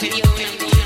[0.00, 0.77] what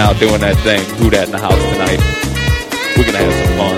[0.00, 0.80] out, doing that thing.
[0.96, 2.00] Who that in the house tonight?
[2.96, 3.76] We're gonna have some fun.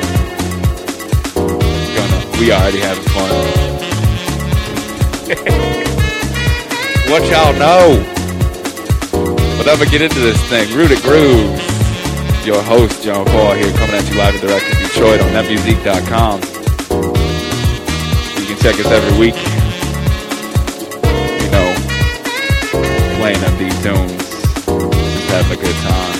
[1.98, 2.18] Gonna.
[2.38, 3.28] We already having fun.
[7.10, 7.98] what y'all know.
[9.64, 10.70] Gonna get into this thing.
[10.76, 11.62] Rooted Grooves.
[12.46, 16.40] Your host, John Paul, here coming at you live and direct from Detroit on netmusic.com.
[18.38, 19.38] You can check us every week.
[21.42, 21.74] You know,
[23.18, 24.12] playing up these tunes.
[24.14, 26.11] Just having a good time.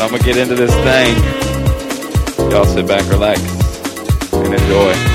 [0.00, 1.14] So I'm gonna get into this thing.
[2.50, 3.38] Y'all sit back, relax,
[4.32, 5.09] and enjoy.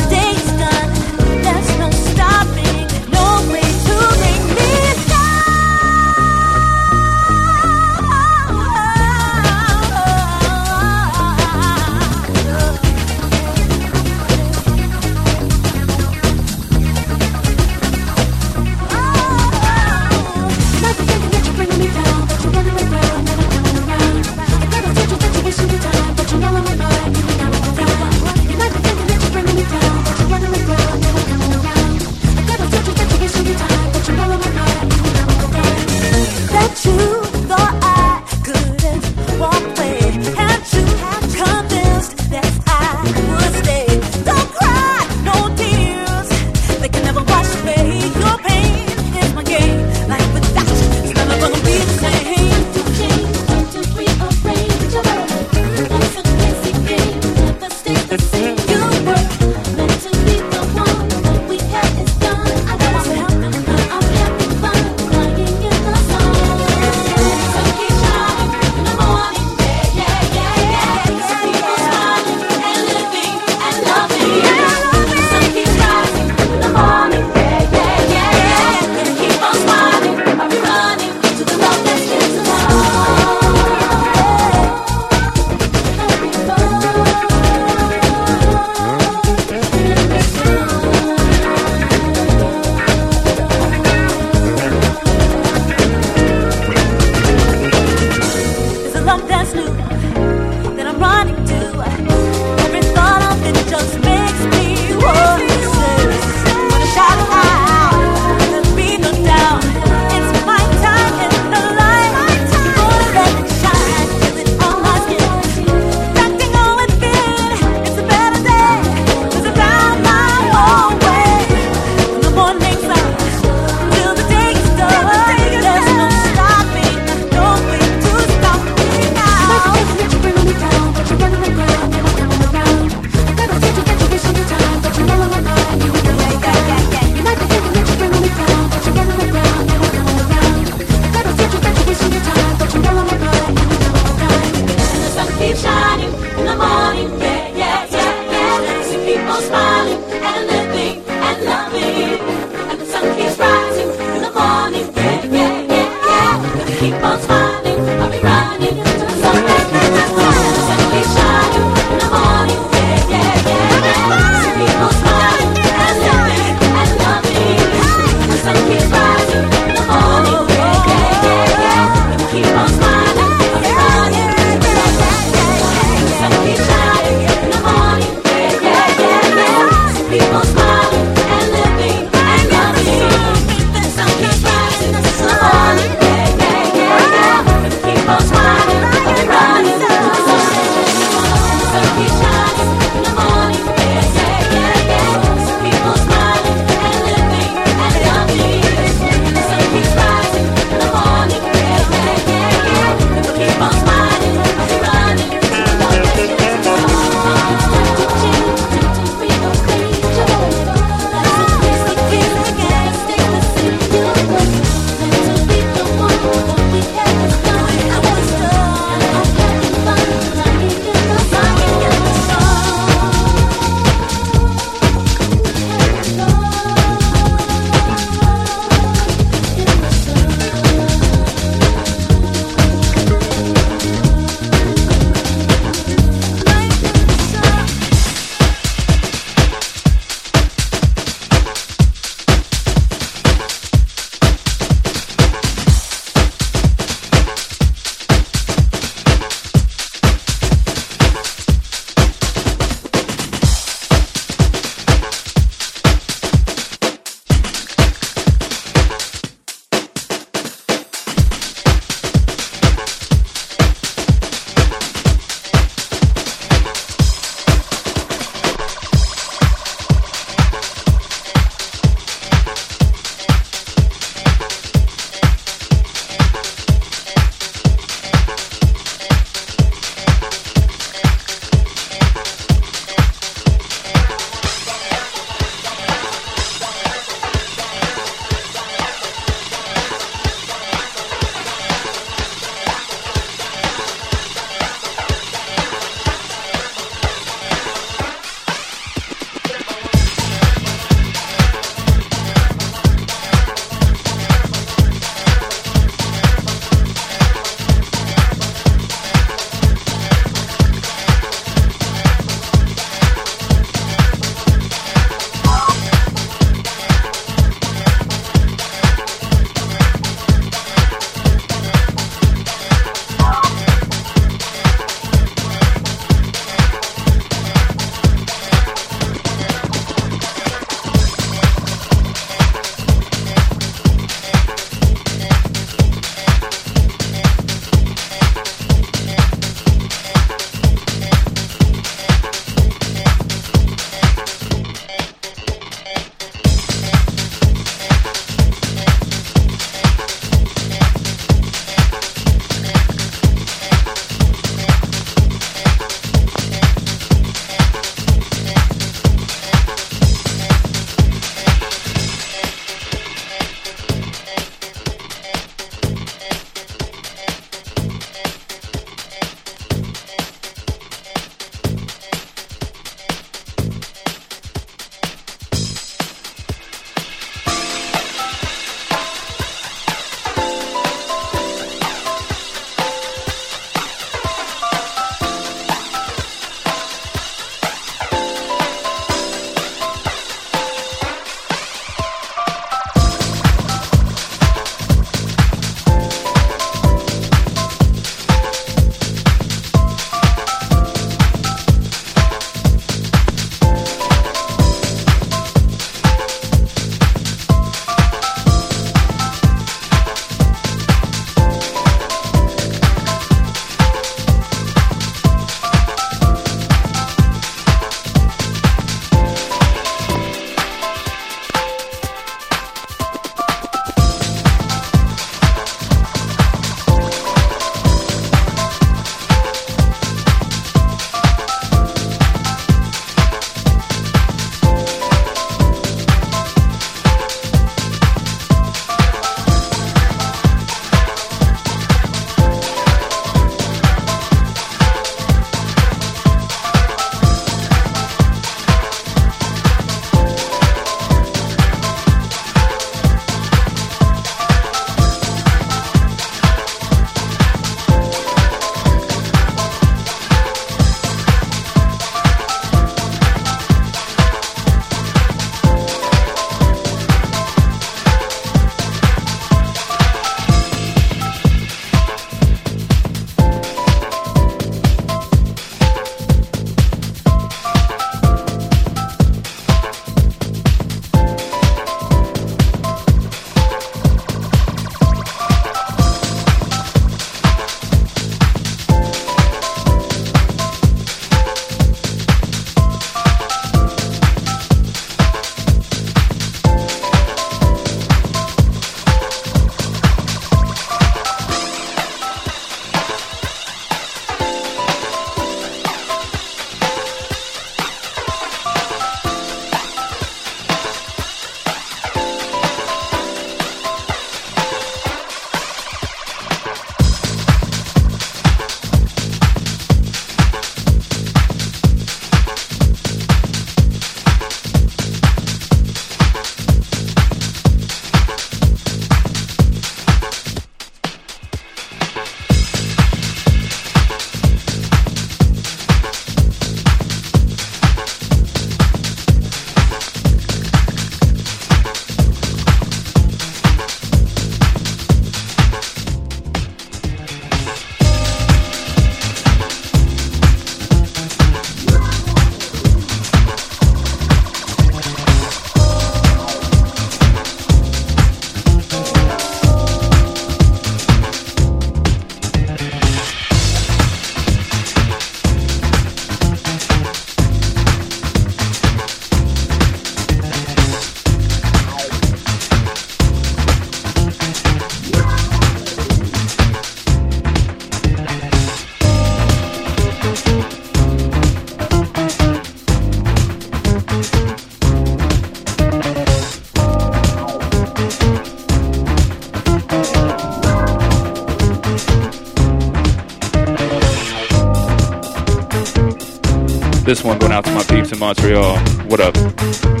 [597.11, 598.77] This one going out to my peeps in Montreal.
[599.09, 600.00] What up?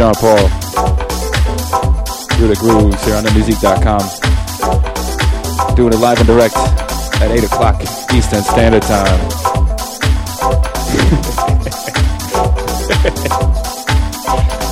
[0.00, 0.48] John Paul.
[2.32, 4.00] Through the grooves here on the music.com.
[5.76, 7.82] Doing it live and direct at 8 o'clock
[8.14, 9.20] Eastern Standard Time.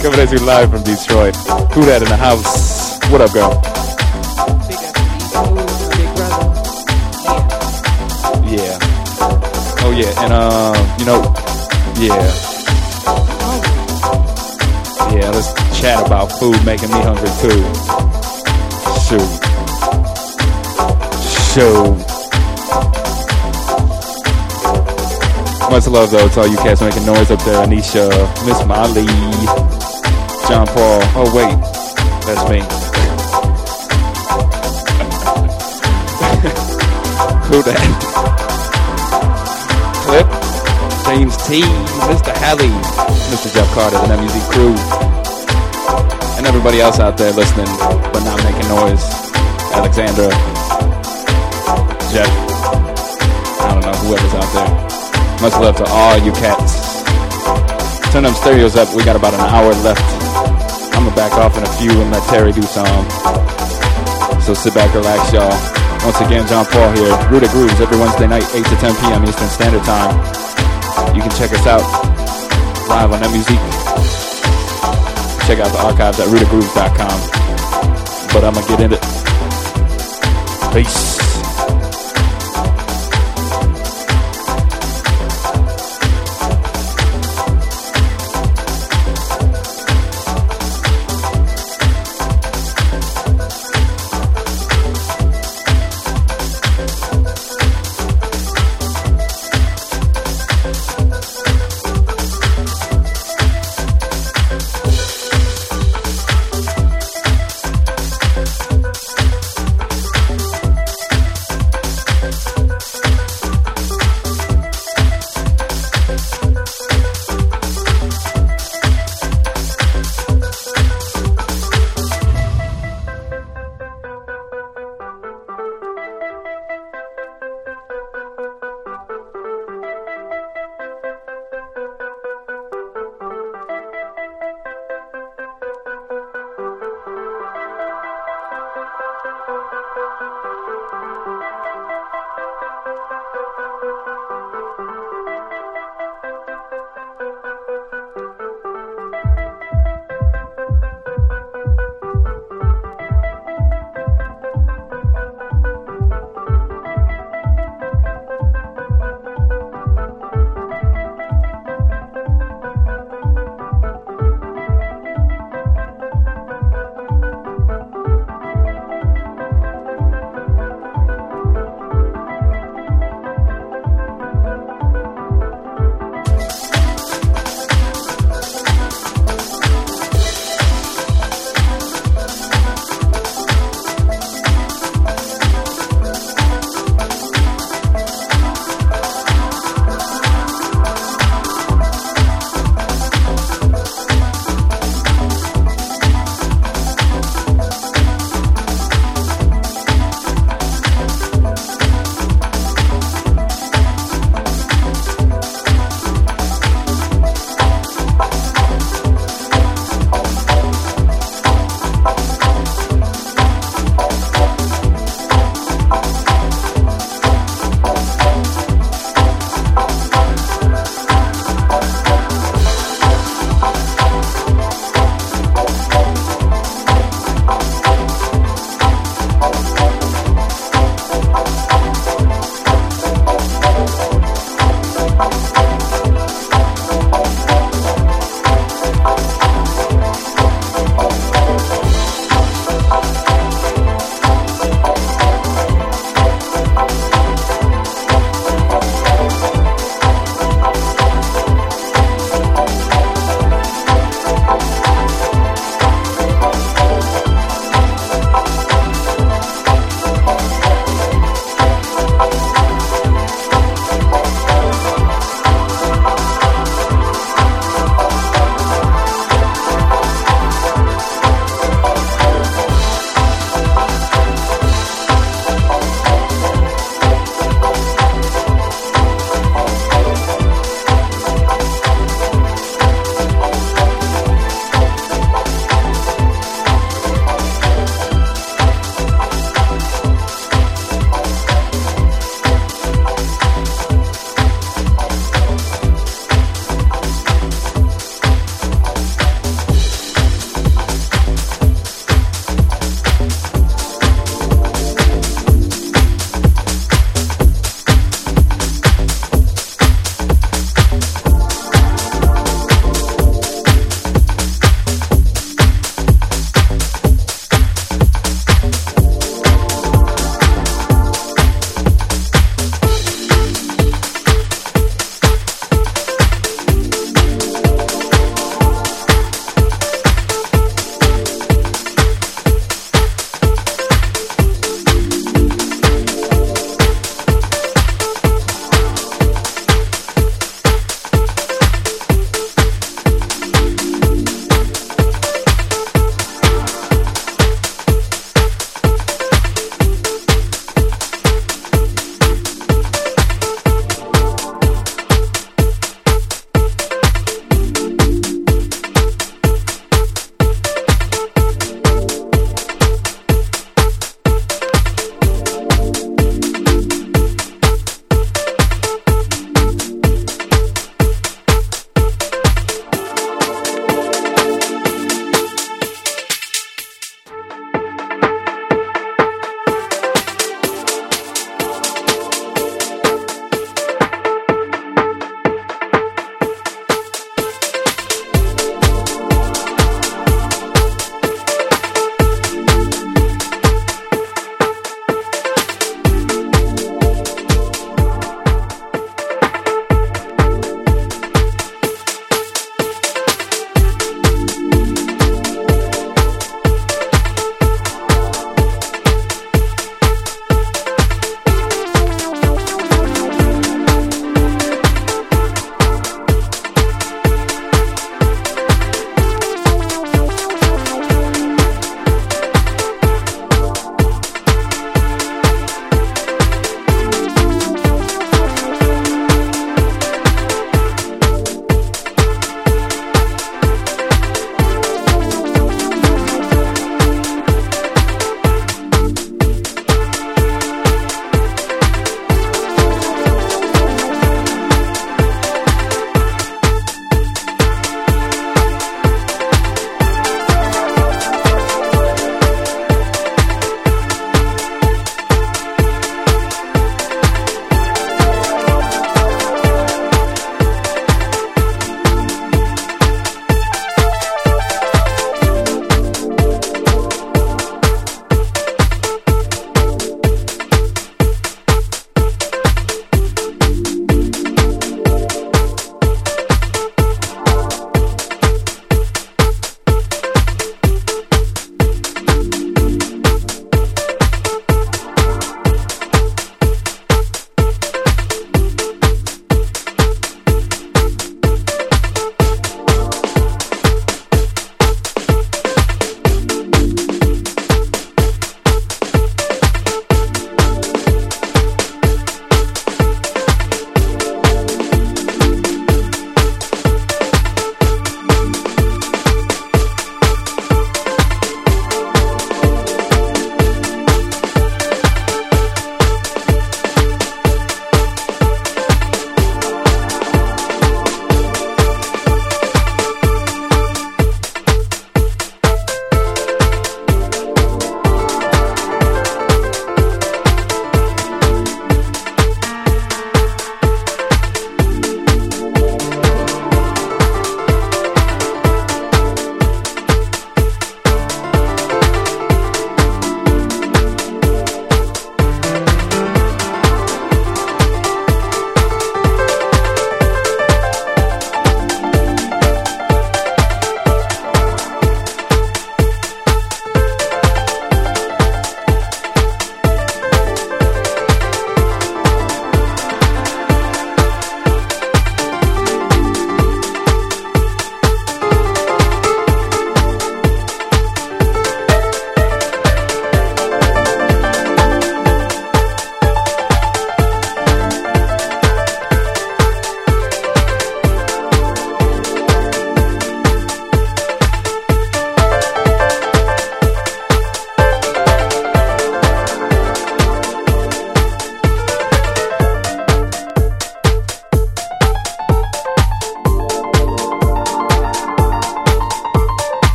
[0.00, 1.36] Coming at you live from Detroit.
[1.74, 2.98] Who that in the house?
[3.10, 3.60] What up, girl?
[8.48, 8.78] Yeah.
[9.84, 11.20] Oh yeah, and um, you know,
[11.98, 12.47] yeah.
[15.80, 17.62] Chat about food making me hungry too.
[19.06, 19.30] Shoot.
[21.54, 21.94] Shoot.
[25.70, 27.64] Much love though to all you cats making noise up there.
[27.64, 28.10] Anisha,
[28.44, 29.06] Miss Molly,
[30.48, 31.00] John Paul.
[31.14, 31.56] Oh wait,
[32.26, 32.58] that's me.
[37.48, 37.78] Who that?
[40.06, 40.28] Clip,
[41.06, 41.62] James T,
[42.10, 42.32] Mr.
[42.38, 42.72] Halley,
[43.30, 43.48] Mr.
[43.54, 44.74] Jeff Carter, the music crew,
[46.58, 47.70] everybody else out there listening
[48.10, 49.06] but not making noise.
[49.78, 50.26] Alexandra,
[52.10, 52.26] Jeff,
[53.62, 54.66] I don't know, whoever's out there.
[55.38, 56.98] Much love to all you cats.
[58.10, 58.90] Turn them stereos up.
[58.90, 60.02] We got about an hour left.
[60.98, 63.06] I'm gonna back off in a few and let Terry do some.
[64.42, 65.54] So sit back, relax, y'all.
[66.02, 67.14] Once again, John Paul here.
[67.30, 69.22] Rooted Grooves every Wednesday night, 8 to 10 p.m.
[69.30, 70.10] Eastern Standard Time.
[71.14, 71.86] You can check us out
[72.90, 73.77] live on that music.
[75.48, 77.20] Check out the archives at rootedgrooves.com.
[78.34, 80.74] But I'm gonna get into it.
[80.74, 81.27] Peace.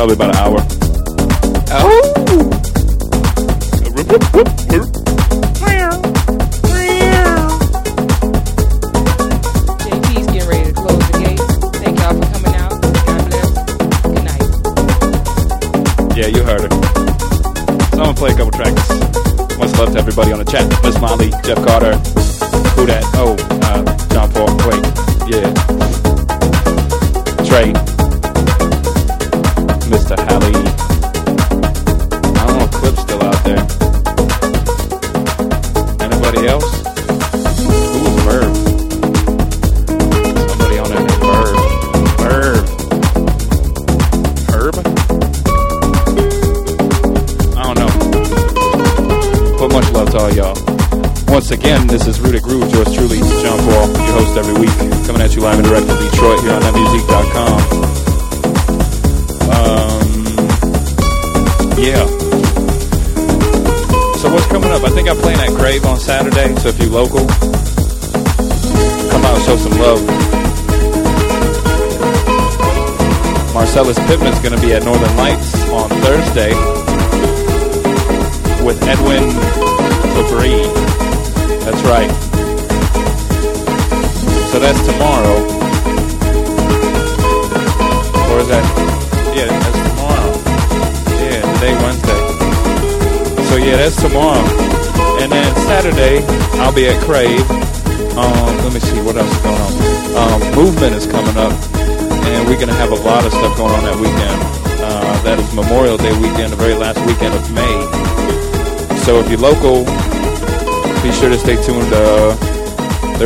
[0.00, 0.39] Probably about an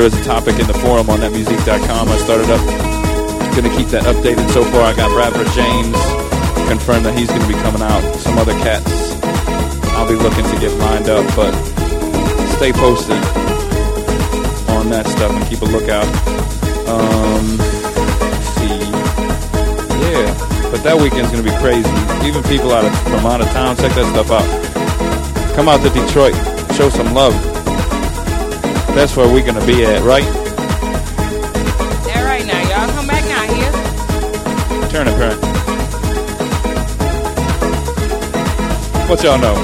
[0.05, 2.09] there is a topic in the forum on netmusic.com.
[2.13, 2.61] I started up,
[3.57, 4.45] going to keep that updated.
[4.53, 5.97] So far, I got Bradford James
[6.69, 8.05] confirmed that he's going to be coming out.
[8.21, 8.85] Some other cats
[9.97, 11.57] I'll be looking to get lined up, but
[12.61, 13.17] stay posted
[14.77, 16.05] on that stuff and keep a lookout.
[16.85, 17.57] Um,
[18.61, 18.77] see,
[20.05, 20.29] yeah,
[20.69, 21.89] but that weekend's going to be crazy.
[22.29, 24.45] Even people out of from out of town, check that stuff out.
[25.57, 26.37] Come out to Detroit,
[26.77, 27.54] show some love.
[28.95, 30.25] That's where we're going to be at, right?
[32.15, 33.73] All right now, y'all come back out here.
[34.89, 35.41] Turn it, parent.
[39.11, 39.55] What y'all know?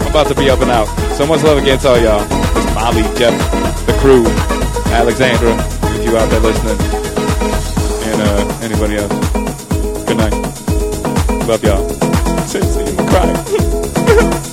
[0.00, 0.86] I'm about to be up and out.
[1.16, 2.22] So much love against all y'all.
[2.22, 3.34] It's Molly, Jeff,
[3.86, 4.24] the crew,
[4.94, 5.56] Alexandra,
[5.96, 6.78] if you out there listening,
[8.06, 9.12] and uh, anybody else.
[10.06, 10.32] Good night.
[11.48, 11.88] Love y'all.
[12.46, 14.45] Seriously, I'm crying.